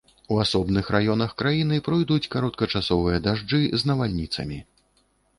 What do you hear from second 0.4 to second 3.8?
асобных раёнах краіны пройдуць кароткачасовыя дажджы